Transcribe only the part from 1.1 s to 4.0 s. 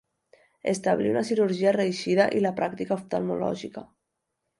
una cirurgia reeixida i la pràctica oftalmològica.